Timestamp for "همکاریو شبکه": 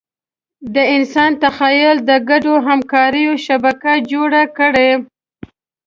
2.67-3.93